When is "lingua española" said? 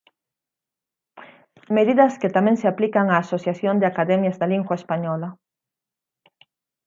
4.53-5.29